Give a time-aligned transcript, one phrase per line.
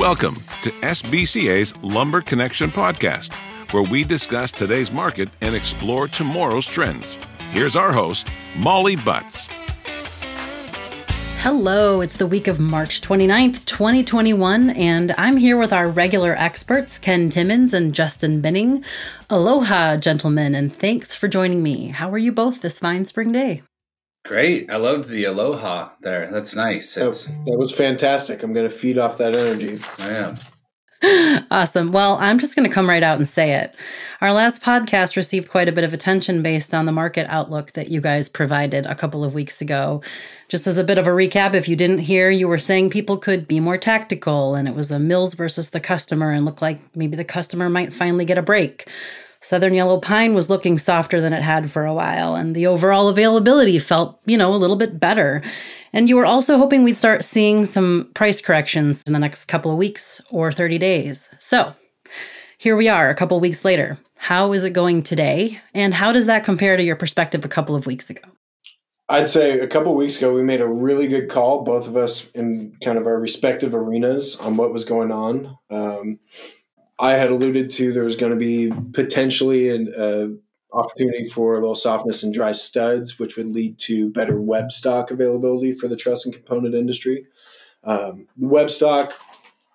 [0.00, 3.34] Welcome to SBCA's Lumber Connection podcast,
[3.70, 7.18] where we discuss today's market and explore tomorrow's trends.
[7.50, 8.26] Here's our host,
[8.56, 9.46] Molly Butts.
[11.42, 16.98] Hello, it's the week of March 29th, 2021, and I'm here with our regular experts,
[16.98, 18.82] Ken Timmons and Justin Binning.
[19.28, 21.88] Aloha, gentlemen, and thanks for joining me.
[21.88, 23.60] How are you both this fine spring day?
[24.30, 24.70] Great.
[24.70, 26.30] I loved the aloha there.
[26.30, 26.94] That's nice.
[26.94, 27.10] That,
[27.46, 28.44] that, was fantastic.
[28.44, 29.80] I'm going to feed off that energy.
[29.98, 30.36] I am.
[31.50, 31.90] Awesome.
[31.90, 33.74] Well, I'm just going to come right out and say it.
[34.20, 37.88] Our last podcast received quite a bit of attention based on the market outlook that
[37.88, 40.02] you guys provided a couple of weeks ago.
[40.48, 43.16] Just as a bit of a recap, if you didn't hear, you were saying people
[43.16, 46.78] could be more tactical and it was a Mills versus the customer and looked like
[46.94, 48.88] maybe the customer might finally get a break.
[49.42, 53.08] Southern yellow pine was looking softer than it had for a while, and the overall
[53.08, 55.42] availability felt, you know, a little bit better.
[55.92, 59.72] And you were also hoping we'd start seeing some price corrections in the next couple
[59.72, 61.30] of weeks or 30 days.
[61.38, 61.74] So
[62.58, 63.98] here we are, a couple weeks later.
[64.16, 65.58] How is it going today?
[65.72, 68.20] And how does that compare to your perspective a couple of weeks ago?
[69.08, 72.30] I'd say a couple weeks ago, we made a really good call, both of us
[72.30, 75.56] in kind of our respective arenas on what was going on.
[75.70, 76.20] Um,
[77.00, 81.60] I had alluded to there was going to be potentially an uh, opportunity for a
[81.60, 85.96] little softness in dry studs, which would lead to better web stock availability for the
[85.96, 87.26] truss and component industry.
[87.84, 89.18] Um, web stock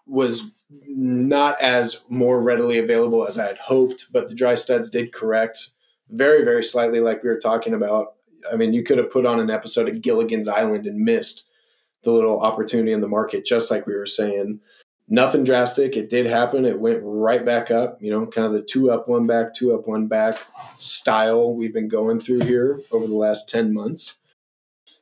[0.06, 0.44] was
[0.88, 5.70] not as more readily available as I had hoped, but the dry studs did correct
[6.12, 8.14] very, very slightly, like we were talking about.
[8.52, 11.50] I mean, you could have put on an episode of Gilligan's Island and missed
[12.04, 14.60] the little opportunity in the market, just like we were saying
[15.08, 15.96] nothing drastic.
[15.96, 16.66] It did happen.
[16.66, 19.74] It went right back up, you know, kind of the two up, one back, two
[19.74, 20.36] up, one back
[20.78, 24.18] style we've been going through here over the last 10 months.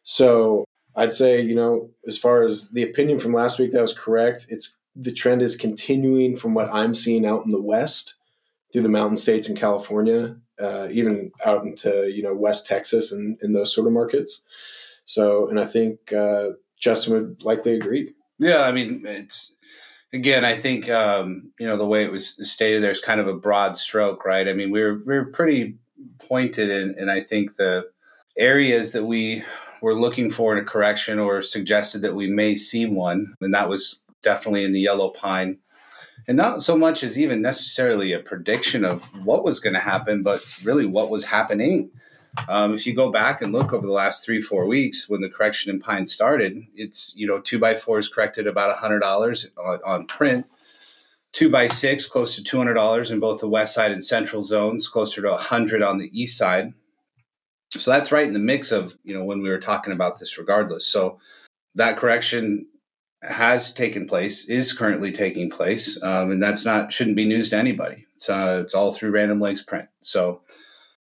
[0.03, 3.93] So I'd say, you know, as far as the opinion from last week, that was
[3.93, 4.45] correct.
[4.49, 8.15] It's the trend is continuing from what I'm seeing out in the West
[8.71, 13.37] through the mountain states in California, uh, even out into, you know, West Texas and,
[13.41, 14.41] and those sort of markets.
[15.05, 18.13] So, and I think uh, Justin would likely agree.
[18.37, 19.53] Yeah, I mean, it's
[20.13, 22.81] again, I think um, you know the way it was stated.
[22.81, 24.47] There's kind of a broad stroke, right?
[24.47, 25.77] I mean, we were we were pretty
[26.19, 27.89] pointed, in, and I think the
[28.37, 29.43] areas that we
[29.81, 33.67] were looking for in a correction or suggested that we may see one, and that
[33.67, 35.57] was definitely in the yellow pine.
[36.25, 40.23] And not so much as even necessarily a prediction of what was going to happen,
[40.23, 41.91] but really what was happening.
[42.47, 45.29] Um, if you go back and look over the last three, four weeks when the
[45.29, 50.05] correction in pine started, it's, you know, two by fours corrected about $100 on, on
[50.07, 50.45] print,
[51.31, 55.21] two by six close to $200 in both the west side and central zones, closer
[55.21, 56.73] to 100 on the east side.
[57.71, 60.37] So that's right in the mix of, you know, when we were talking about this
[60.37, 60.85] regardless.
[60.85, 61.19] So
[61.75, 62.67] that correction
[63.23, 67.57] has taken place, is currently taking place, um, and that's not shouldn't be news to
[67.57, 68.05] anybody.
[68.15, 69.87] It's uh, it's all through Random Lengths print.
[70.01, 70.41] So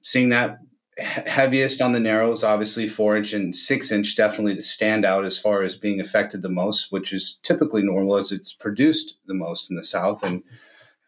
[0.02, 0.58] seeing that
[0.98, 5.62] heaviest on the narrows, obviously four inch and six inch, definitely the standout as far
[5.62, 9.76] as being affected the most, which is typically normal as it's produced the most in
[9.76, 10.22] the South.
[10.22, 10.42] And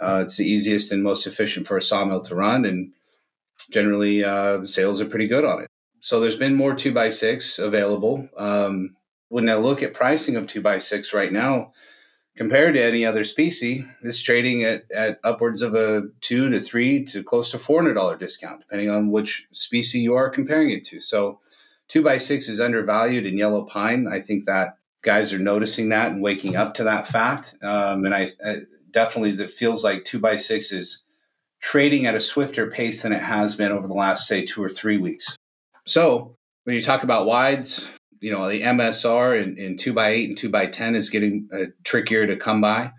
[0.00, 2.64] uh, it's the easiest and most efficient for a sawmill to run.
[2.64, 2.92] And
[3.70, 5.68] generally, uh, sales are pretty good on it.
[6.00, 8.28] So there's been more two by six available.
[8.36, 8.96] Um,
[9.28, 11.72] when I look at pricing of two by six right now,
[12.36, 17.04] compared to any other species, is trading at, at upwards of a two to three
[17.06, 20.84] to close to four hundred dollar discount, depending on which species you are comparing it
[20.84, 21.00] to.
[21.00, 21.40] So,
[21.88, 24.06] two by six is undervalued in yellow pine.
[24.10, 27.56] I think that guys are noticing that and waking up to that fact.
[27.62, 28.58] Um, and I, I
[28.92, 31.04] definitely that feels like two by six is
[31.60, 34.68] trading at a swifter pace than it has been over the last say two or
[34.68, 35.36] three weeks.
[35.86, 37.88] So when you talk about wides,
[38.22, 41.66] you know the MSR in, two by eight and two by ten is getting uh,
[41.84, 42.92] trickier to come by,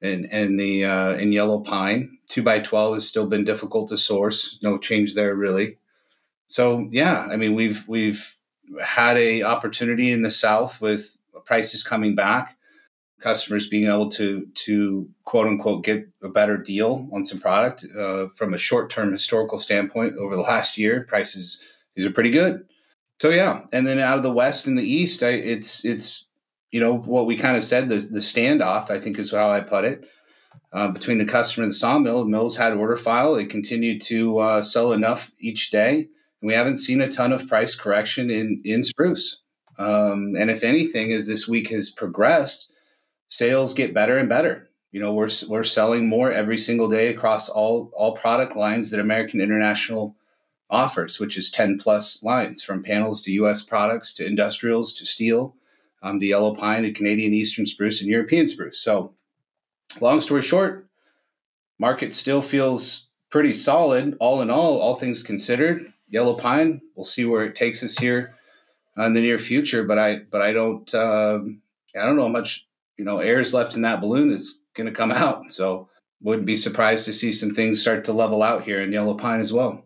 [0.00, 3.96] and and the uh, in yellow pine two by twelve has still been difficult to
[3.96, 4.58] source.
[4.62, 5.76] No change there really.
[6.46, 8.36] So yeah, I mean we've we've
[8.82, 12.56] had a opportunity in the south with prices coming back,
[13.20, 18.28] customers being able to to quote unquote get a better deal on some product uh,
[18.28, 21.04] from a short term historical standpoint over the last year.
[21.06, 21.62] Prices
[21.94, 22.64] these are pretty good.
[23.20, 26.26] So yeah, and then out of the west and the east, I, it's it's
[26.70, 28.90] you know what we kind of said the the standoff.
[28.90, 30.04] I think is how I put it
[30.72, 32.24] uh, between the customer and the sawmill.
[32.24, 36.08] Mills had order file; they continued to uh, sell enough each day,
[36.40, 39.38] and we haven't seen a ton of price correction in in spruce.
[39.78, 42.70] Um, and if anything, as this week has progressed,
[43.28, 44.70] sales get better and better.
[44.90, 49.00] You know, we're we're selling more every single day across all all product lines that
[49.00, 50.16] American International
[50.72, 55.54] offers, which is 10 plus lines from panels to US products to industrials to steel,
[56.02, 58.78] um, the yellow pine, the Canadian Eastern spruce, and European spruce.
[58.78, 59.12] So
[60.00, 60.88] long story short,
[61.78, 65.92] market still feels pretty solid all in all, all things considered.
[66.08, 68.34] Yellow pine, we'll see where it takes us here
[68.96, 69.84] in the near future.
[69.84, 71.62] But I, but I don't, um,
[71.94, 72.66] I don't know how much
[72.96, 75.52] you know air is left in that balloon that's going to come out.
[75.52, 75.88] So
[76.22, 79.40] wouldn't be surprised to see some things start to level out here in yellow pine
[79.40, 79.84] as well.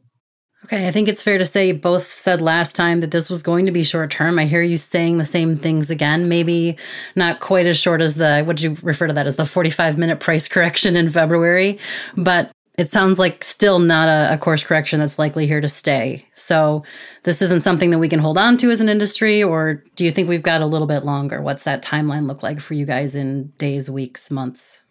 [0.66, 3.66] Okay, I think it's fair to say both said last time that this was going
[3.66, 4.36] to be short term.
[4.36, 6.28] I hear you saying the same things again.
[6.28, 6.76] Maybe
[7.14, 10.18] not quite as short as the what you refer to that as the 45 minute
[10.18, 11.78] price correction in February,
[12.16, 16.26] but it sounds like still not a, a, course correction that's likely here to stay.
[16.34, 16.82] So
[17.22, 20.10] this isn't something that we can hold on to as an industry, or do you
[20.10, 21.40] think we've got a little bit longer?
[21.40, 24.82] What's that timeline look like for you guys in days, weeks, months?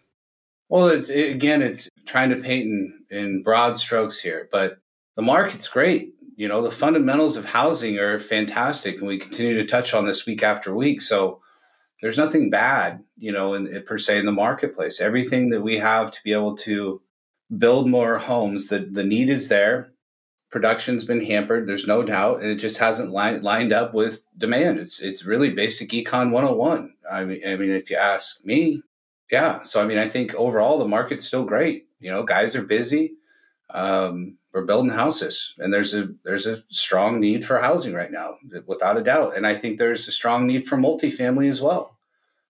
[0.70, 4.78] Well, it's it, again, it's trying to paint in, in broad strokes here, but
[5.16, 6.14] the market's great.
[6.36, 10.26] You know, the fundamentals of housing are fantastic, and we continue to touch on this
[10.26, 11.00] week after week.
[11.00, 11.40] So
[12.02, 15.00] there's nothing bad, you know, in, in, per se in the marketplace.
[15.00, 17.00] Everything that we have to be able to
[17.56, 19.92] build more homes, the the need is there.
[20.50, 24.78] Production's been hampered, there's no doubt, and it just hasn't li- lined up with demand.
[24.78, 26.94] It's it's really basic econ 101.
[27.10, 28.82] I mean, I mean, if you ask me,
[29.30, 29.62] yeah.
[29.62, 31.86] So I mean, I think overall the market's still great.
[31.98, 33.14] You know, guys are busy.
[33.70, 38.36] Um, we're building houses and there's a there's a strong need for housing right now
[38.64, 39.36] without a doubt.
[39.36, 41.98] And i think there's a strong need for multifamily as well.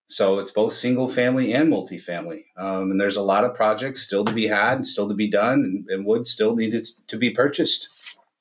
[0.07, 2.45] So it's both single family and multifamily.
[2.57, 5.29] Um, and there's a lot of projects still to be had and still to be
[5.29, 7.89] done and, and wood still needed to be purchased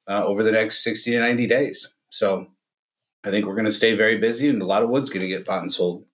[0.08, 1.92] uh, over the next 60 to 90 days.
[2.10, 2.48] So
[3.24, 5.36] i think we're going to stay very busy and a lot of wood's going to
[5.36, 6.06] get bought and sold.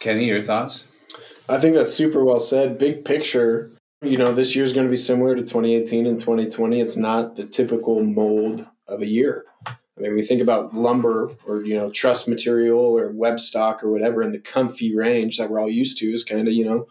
[0.00, 0.86] Kenny your thoughts?
[1.48, 2.78] I think that's super well said.
[2.78, 3.70] Big picture
[4.02, 6.80] you know, this year is going to be similar to 2018 and 2020.
[6.80, 9.44] It's not the typical mold of a year.
[9.66, 13.90] I mean, we think about lumber or, you know, truss material or web stock or
[13.90, 16.86] whatever in the comfy range that we're all used to is kind of, you know,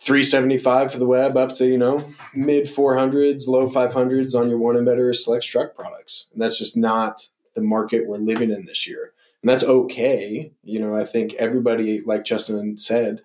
[0.00, 4.76] 375 for the web up to, you know, mid 400s, low 500s on your one
[4.76, 6.28] and better select struck products.
[6.32, 9.12] And that's just not the market we're living in this year.
[9.42, 10.52] And that's okay.
[10.62, 13.20] You know, I think everybody, like Justin said,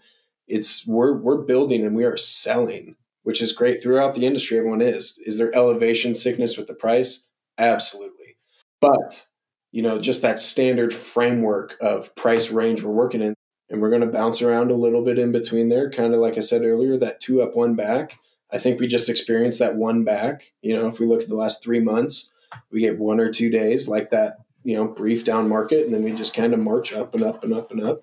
[0.50, 4.58] it's we're we're building and we are selling, which is great throughout the industry.
[4.58, 5.18] Everyone is.
[5.20, 7.24] Is there elevation sickness with the price?
[7.58, 8.38] Absolutely.
[8.82, 9.28] But
[9.72, 13.36] you know, just that standard framework of price range we're working in,
[13.70, 15.90] and we're going to bounce around a little bit in between there.
[15.90, 18.18] Kind of like I said earlier, that two up, one back.
[18.52, 20.54] I think we just experienced that one back.
[20.62, 22.32] You know, if we look at the last three months,
[22.72, 24.38] we get one or two days like that.
[24.64, 27.44] You know, brief down market, and then we just kind of march up and up
[27.44, 28.02] and up and up.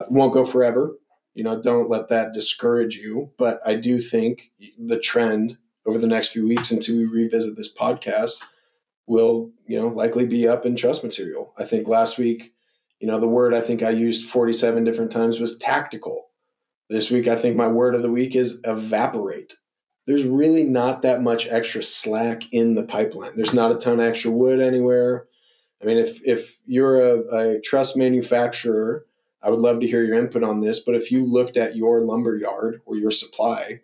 [0.00, 0.96] It won't go forever
[1.36, 3.30] you know, don't let that discourage you.
[3.36, 7.72] But I do think the trend over the next few weeks until we revisit this
[7.72, 8.42] podcast
[9.06, 11.52] will, you know, likely be up in truss material.
[11.58, 12.54] I think last week,
[13.00, 16.28] you know, the word I think I used 47 different times was tactical.
[16.88, 19.56] This week, I think my word of the week is evaporate.
[20.06, 23.32] There's really not that much extra slack in the pipeline.
[23.34, 25.26] There's not a ton of extra wood anywhere.
[25.82, 29.05] I mean, if if you're a, a truss manufacturer
[29.46, 30.80] I would love to hear your input on this.
[30.80, 33.80] But if you looked at your lumber yard or your supply,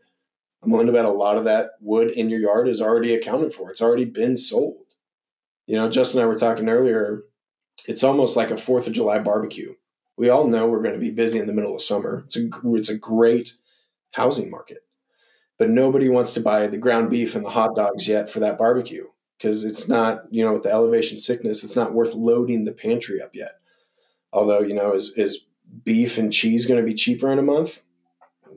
[0.61, 3.55] I'm willing to bet a lot of that wood in your yard is already accounted
[3.55, 3.70] for.
[3.70, 4.94] It's already been sold.
[5.69, 7.23] You know, Justin and I were talking earlier.
[7.87, 9.75] It's almost like a Fourth of July barbecue.
[10.17, 12.25] We all know we're going to be busy in the middle of summer.
[12.26, 13.55] It's a it's a great
[14.11, 14.84] housing market,
[15.58, 18.58] but nobody wants to buy the ground beef and the hot dogs yet for that
[18.58, 19.06] barbecue
[19.39, 23.22] because it's not you know with the elevation sickness, it's not worth loading the pantry
[23.22, 23.60] up yet.
[24.32, 25.46] Although you know, is is
[25.84, 27.82] beef and cheese going to be cheaper in a month?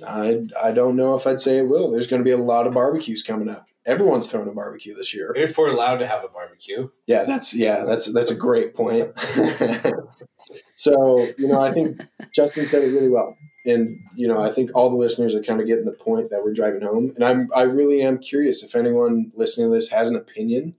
[0.05, 1.91] I, I don't know if I'd say it will.
[1.91, 3.67] There's going to be a lot of barbecues coming up.
[3.85, 5.31] Everyone's throwing a barbecue this year.
[5.35, 6.89] If we're allowed to have a barbecue.
[7.05, 9.17] Yeah, that's yeah, that's that's a great point.
[10.73, 12.03] so, you know, I think
[12.33, 13.37] Justin said it really well.
[13.65, 16.43] And, you know, I think all the listeners are kind of getting the point that
[16.43, 17.13] we're driving home.
[17.15, 20.75] And I'm I really am curious if anyone listening to this has an opinion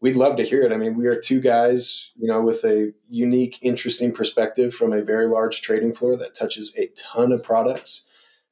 [0.00, 0.72] we'd love to hear it.
[0.72, 5.02] I mean, we are two guys, you know, with a unique, interesting perspective from a
[5.02, 8.04] very large trading floor that touches a ton of products.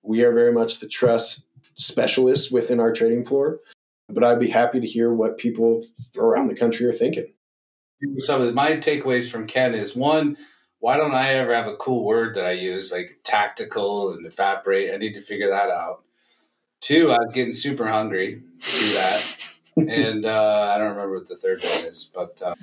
[0.03, 1.45] We are very much the truss
[1.77, 3.61] specialists within our trading floor,
[4.09, 5.83] but I'd be happy to hear what people
[6.17, 7.33] around the country are thinking.
[8.19, 10.37] Some of my takeaways from Ken is one,
[10.79, 14.93] why don't I ever have a cool word that I use like tactical and evaporate?
[14.93, 16.03] I need to figure that out.
[16.83, 18.43] Two, I was getting super hungry
[18.79, 19.25] do that
[19.77, 22.41] and uh, I don't remember what the third one is, but.
[22.43, 22.55] Uh,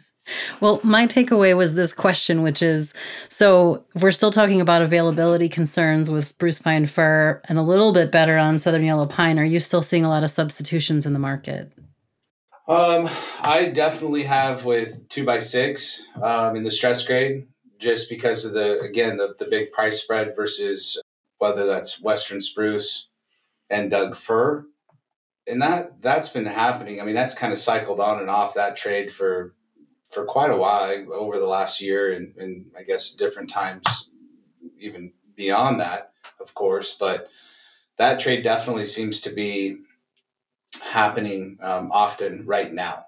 [0.59, 2.93] well, my takeaway was this question, which is
[3.29, 8.11] so we're still talking about availability concerns with spruce pine fir and a little bit
[8.11, 9.39] better on southern yellow pine.
[9.39, 11.73] Are you still seeing a lot of substitutions in the market?
[12.67, 13.09] Um,
[13.41, 17.47] I definitely have with two by six um, in the stress grade,
[17.79, 21.01] just because of the again the, the big price spread versus
[21.39, 23.09] whether that's Western spruce
[23.69, 24.67] and Doug fir.
[25.47, 27.01] And that that's been happening.
[27.01, 29.53] I mean, that's kind of cycled on and off that trade for
[30.09, 34.09] for quite a while over the last year and, and I guess different times
[34.77, 36.95] even beyond that, of course.
[36.99, 37.29] But
[37.97, 39.77] that trade definitely seems to be
[40.81, 43.05] happening um, often right now.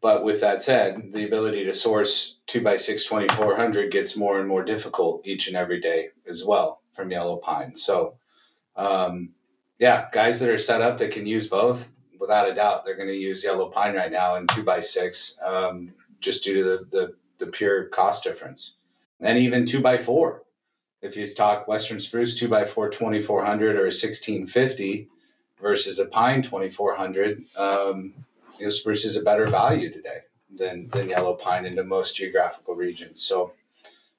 [0.00, 5.26] But with that said, the ability to source 2x6 2400 gets more and more difficult
[5.26, 7.74] each and every day as well from yellow pine.
[7.74, 8.14] So,
[8.76, 9.30] um,
[9.78, 13.08] yeah, guys that are set up that can use both, without a doubt, they're going
[13.08, 16.86] to use yellow pine right now in two by six, um, just due to the,
[16.90, 18.76] the, the pure cost difference.
[19.20, 20.42] And even two by four.
[21.02, 25.08] If you talk Western spruce two by four 2400 or 1650
[25.60, 28.14] versus a pine 2400, um,
[28.58, 30.20] you know, spruce is a better value today
[30.52, 33.22] than than yellow pine into most geographical regions.
[33.22, 33.52] So,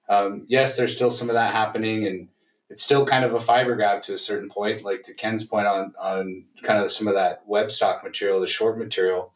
[0.07, 2.29] um, yes, there's still some of that happening, and
[2.69, 4.83] it's still kind of a fiber grab to a certain point.
[4.83, 8.47] Like to Ken's point on on kind of some of that web stock material, the
[8.47, 9.33] short material.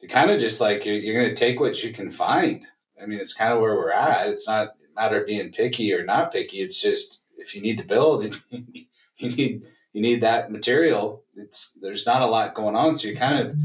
[0.00, 2.66] You kind of just like you're, you're going to take what you can find.
[3.00, 4.28] I mean, it's kind of where we're at.
[4.28, 6.58] It's not a matter of being picky or not picky.
[6.58, 9.62] It's just if you need to build, you need
[9.92, 11.24] you need that material.
[11.34, 13.56] It's there's not a lot going on, so you kind of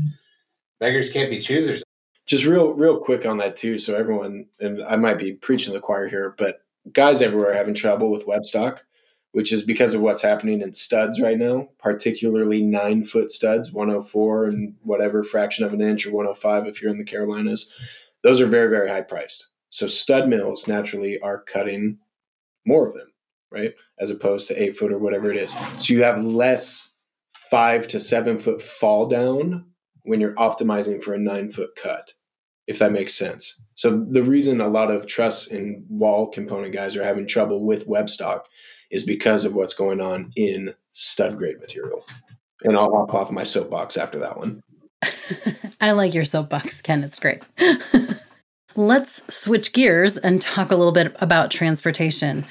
[0.80, 1.84] beggars can't be choosers.
[2.26, 3.78] Just real, real quick on that too.
[3.78, 7.74] So everyone, and I might be preaching the choir here, but guys everywhere are having
[7.74, 8.84] trouble with web stock,
[9.32, 14.46] which is because of what's happening in studs right now, particularly nine foot studs, 104
[14.46, 17.70] and whatever fraction of an inch or 105 if you're in the Carolinas.
[18.24, 19.50] Those are very, very high priced.
[19.70, 22.00] So stud mills naturally are cutting
[22.66, 23.12] more of them,
[23.52, 23.74] right?
[24.00, 25.56] As opposed to eight foot or whatever it is.
[25.80, 26.92] So you have less
[27.34, 29.66] five to seven foot fall down
[30.04, 32.14] when you're optimizing for a nine foot cut,
[32.68, 33.62] if that makes sense.
[33.76, 37.88] So the reason a lot of truss and wall component guys are having trouble with
[37.88, 38.48] web stock
[38.90, 42.06] is because of what's going on in stud grade material.
[42.64, 44.62] And I'll hop off my soapbox after that one.
[45.82, 47.04] I like your soapbox, Ken.
[47.04, 47.44] It's great.
[48.78, 52.46] Let's switch gears and talk a little bit about transportation.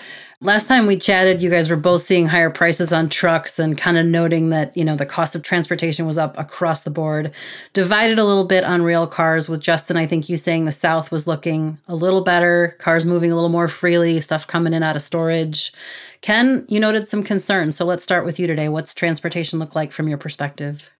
[0.45, 3.97] Last time we chatted, you guys were both seeing higher prices on trucks and kind
[3.97, 7.33] of noting that, you know, the cost of transportation was up across the board.
[7.73, 11.11] Divided a little bit on rail cars with Justin, I think you saying the South
[11.11, 14.97] was looking a little better, cars moving a little more freely, stuff coming in out
[14.97, 15.73] of storage.
[16.21, 17.75] Ken, you noted some concerns.
[17.75, 18.69] So let's start with you today.
[18.69, 20.91] What's transportation look like from your perspective?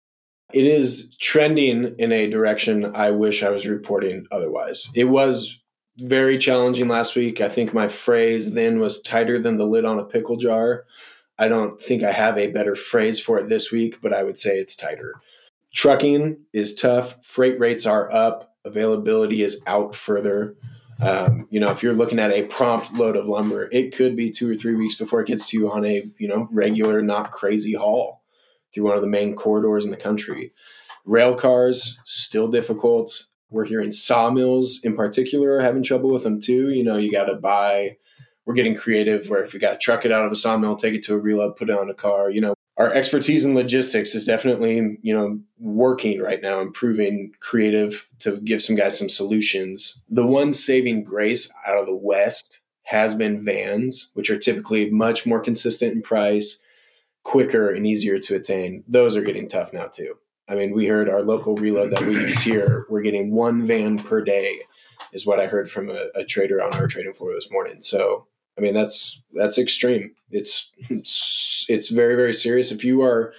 [0.55, 4.89] It is trending in a direction I wish I was reporting otherwise.
[4.95, 5.61] It was
[5.99, 7.41] very challenging last week.
[7.41, 10.85] I think my phrase then was tighter than the lid on a pickle jar.
[11.39, 14.39] I don't think I have a better phrase for it this week, but I would
[14.39, 15.15] say it's tighter.
[15.73, 17.25] Trucking is tough.
[17.25, 18.55] Freight rates are up.
[18.65, 20.57] Availability is out further.
[21.01, 24.31] Um, you know, if you're looking at a prompt load of lumber, it could be
[24.31, 27.33] two or three weeks before it gets to you on a you know regular, not
[27.33, 28.23] crazy haul
[28.73, 30.53] through one of the main corridors in the country.
[31.05, 33.27] Rail cars still difficult.
[33.51, 36.71] We're hearing sawmills in particular are having trouble with them too.
[36.71, 37.97] You know, you got to buy.
[38.47, 40.95] We're getting creative where if we got to truck it out of a sawmill, take
[40.95, 42.31] it to a reload, put it on a car.
[42.31, 48.09] You know, our expertise in logistics is definitely you know working right now, improving creative
[48.21, 50.03] to give some guys some solutions.
[50.09, 55.25] The one saving grace out of the West has been vans, which are typically much
[55.25, 56.59] more consistent in price,
[57.23, 58.85] quicker and easier to attain.
[58.87, 60.19] Those are getting tough now too.
[60.49, 63.99] I mean, we heard our local reload that we use here, we're getting one van
[63.99, 64.61] per day,
[65.13, 67.81] is what I heard from a, a trader on our trading floor this morning.
[67.81, 68.27] So,
[68.59, 70.15] I mean, that's that's extreme.
[70.31, 70.71] It's
[71.69, 72.71] it's, very very serious.
[72.71, 73.33] If you are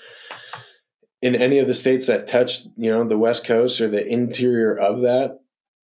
[1.22, 4.76] in any of the states that touch, you know, the West Coast or the interior
[4.76, 5.42] of that,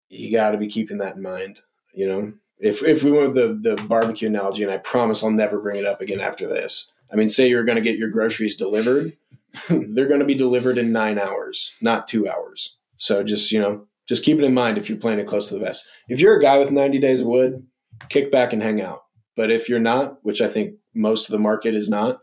[0.09, 1.61] you got to be keeping that in mind.
[1.93, 5.59] You know, if if we went the the barbecue analogy, and I promise I'll never
[5.59, 6.93] bring it up again after this.
[7.11, 9.17] I mean, say you're going to get your groceries delivered
[9.69, 12.77] they're going to be delivered in nine hours, not two hours.
[12.97, 15.55] So just, you know, just keep it in mind if you're playing it close to
[15.55, 15.87] the vest.
[16.09, 17.67] If you're a guy with 90 days of wood,
[18.09, 19.05] kick back and hang out.
[19.37, 22.21] But if you're not, which I think most of the market is not,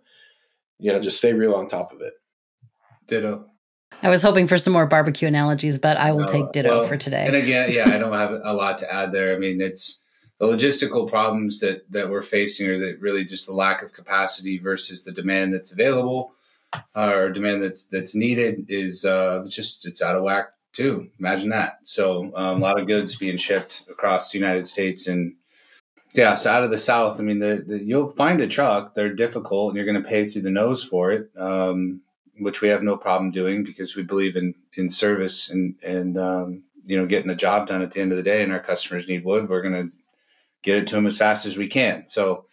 [0.80, 2.14] you know, just stay real on top of it.
[3.08, 3.46] Ditto.
[4.02, 6.84] I was hoping for some more barbecue analogies, but I will no, take ditto well,
[6.84, 7.26] for today.
[7.26, 9.34] And again, yeah, I don't have a lot to add there.
[9.34, 10.02] I mean, it's
[10.40, 14.58] the logistical problems that that we're facing, or that really just the lack of capacity
[14.58, 16.35] versus the demand that's available
[16.96, 21.10] uh, or demand that's that's needed is uh, just it's out of whack too.
[21.20, 21.80] Imagine that.
[21.84, 25.36] So um, a lot of goods being shipped across the United States and
[26.18, 28.94] yeah, so out of the South, I mean, the, the, you'll find a truck.
[28.94, 32.02] They're difficult, and you're going to pay through the nose for it, um,
[32.40, 36.64] which we have no problem doing because we believe in in service and and um,
[36.84, 38.44] you know getting the job done at the end of the day.
[38.44, 39.50] And our customers need wood.
[39.50, 39.92] We're going to
[40.62, 42.08] get it to them as fast as we can.
[42.08, 42.46] So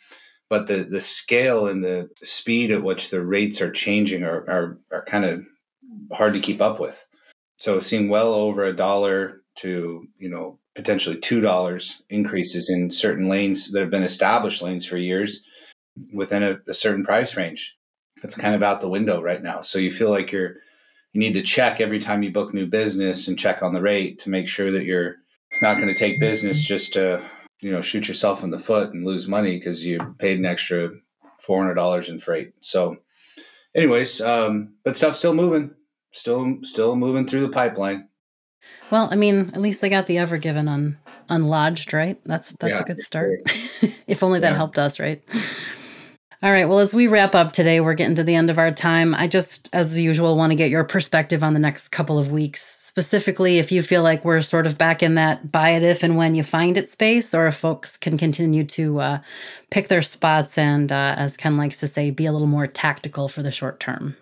[0.53, 4.79] but the the scale and the speed at which the rates are changing are are,
[4.93, 5.43] are kind of
[6.13, 7.07] hard to keep up with.
[7.57, 13.31] So seeing well over a dollar to you know potentially two dollars increases in certain
[13.31, 15.43] lanes that have been established lanes for years
[16.13, 17.75] within a, a certain price range.
[18.23, 19.63] It's kind of out the window right now.
[19.63, 20.57] So you feel like you're
[21.15, 24.19] you need to check every time you book new business and check on the rate
[24.19, 25.17] to make sure that you're
[25.63, 27.25] not going to take business just to
[27.63, 30.91] you know shoot yourself in the foot and lose money because you paid an extra
[31.39, 32.53] four hundred dollars in freight.
[32.61, 32.99] So,
[33.75, 35.75] anyways, um, but stuff's still moving,
[36.11, 38.09] still still moving through the pipeline.
[38.91, 42.21] Well, I mean, at least they got the Ever Given un, unlodged, right?
[42.25, 43.41] That's that's yeah, a good start.
[44.07, 44.57] if only that yeah.
[44.57, 45.23] helped us, right?
[46.45, 46.69] All right.
[46.69, 49.15] Well, as we wrap up today, we're getting to the end of our time.
[49.15, 52.65] I just, as usual, want to get your perspective on the next couple of weeks.
[52.65, 56.17] Specifically, if you feel like we're sort of back in that buy it if and
[56.17, 59.19] when you find it space, or if folks can continue to uh,
[59.71, 63.29] pick their spots and, uh, as Ken likes to say, be a little more tactical
[63.29, 64.17] for the short term.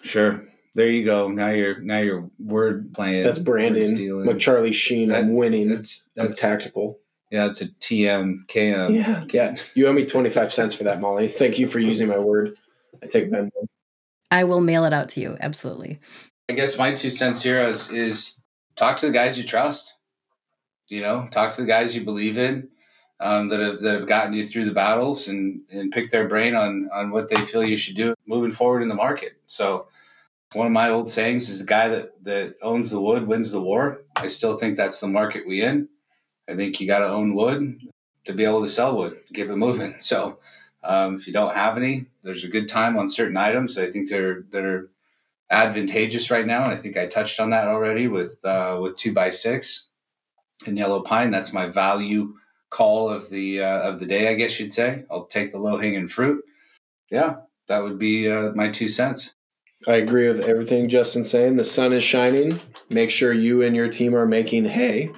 [0.00, 0.42] Sure.
[0.74, 1.28] There you go.
[1.28, 3.22] Now you're now you're word playing.
[3.22, 4.24] That's branding.
[4.24, 5.08] Like Charlie Sheen.
[5.08, 5.68] That, I'm winning.
[5.68, 7.00] That's, that's I'm tactical.
[7.30, 8.94] Yeah, it's a TM KM.
[8.94, 9.56] Yeah, yeah.
[9.74, 11.28] You owe me twenty five cents for that, Molly.
[11.28, 12.56] Thank you for using my word.
[13.02, 13.50] I take Venmo.
[14.30, 15.36] I will mail it out to you.
[15.40, 16.00] Absolutely.
[16.48, 18.36] I guess my two cents here is is
[18.76, 19.94] talk to the guys you trust.
[20.88, 22.68] You know, talk to the guys you believe in
[23.18, 26.54] um, that have that have gotten you through the battles, and and pick their brain
[26.54, 29.32] on on what they feel you should do moving forward in the market.
[29.46, 29.88] So.
[30.52, 33.60] One of my old sayings is the guy that, that owns the wood wins the
[33.60, 34.04] war.
[34.14, 35.88] I still think that's the market we in.
[36.48, 37.80] I think you got to own wood
[38.24, 39.96] to be able to sell wood, keep it moving.
[40.00, 40.38] So
[40.82, 43.78] um, if you don't have any, there's a good time on certain items.
[43.78, 44.90] I think they're that are
[45.50, 49.12] advantageous right now, and I think I touched on that already with uh, with two
[49.12, 49.86] by six
[50.66, 51.30] and yellow pine.
[51.30, 52.34] That's my value
[52.70, 55.04] call of the uh, of the day, I guess you'd say.
[55.10, 56.44] I'll take the low hanging fruit.
[57.10, 57.36] Yeah,
[57.68, 59.34] that would be uh, my two cents.
[59.86, 61.56] I agree with everything Justin's saying.
[61.56, 62.60] The sun is shining.
[62.88, 65.12] Make sure you and your team are making hay.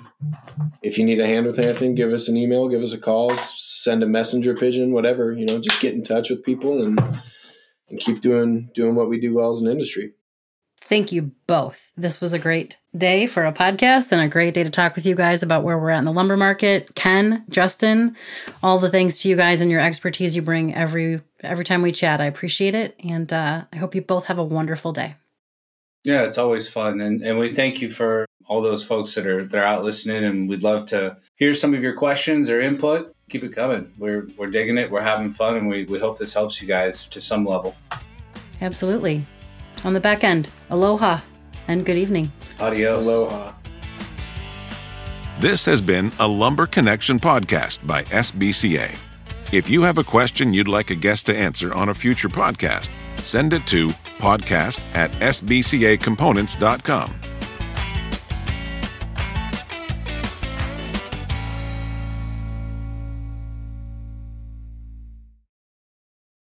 [0.82, 3.36] If you need a hand with anything, give us an email, give us a call,
[3.36, 5.32] send a messenger pigeon, whatever.
[5.32, 7.00] You know, just get in touch with people and
[7.88, 10.12] and keep doing doing what we do well as an industry.
[10.80, 11.92] Thank you both.
[11.98, 15.04] This was a great day for a podcast and a great day to talk with
[15.04, 16.94] you guys about where we're at in the lumber market.
[16.94, 18.16] Ken, Justin,
[18.62, 21.92] all the thanks to you guys and your expertise you bring every every time we
[21.92, 22.22] chat.
[22.22, 25.16] I appreciate it, and uh, I hope you both have a wonderful day.
[26.04, 29.44] Yeah, it's always fun, and and we thank you for all those folks that are
[29.44, 33.14] that are out listening, and we'd love to hear some of your questions or input.
[33.28, 33.92] Keep it coming.
[33.98, 34.90] We're we're digging it.
[34.90, 37.76] We're having fun, and we we hope this helps you guys to some level.
[38.60, 39.24] Absolutely.
[39.84, 41.20] On the back end, aloha
[41.68, 42.32] and good evening.
[42.58, 43.06] Adios.
[43.06, 43.52] Aloha.
[45.38, 48.98] This has been a Lumber Connection podcast by SBCA.
[49.52, 52.90] If you have a question you'd like a guest to answer on a future podcast,
[53.18, 57.27] send it to podcast at sbcacomponents.com.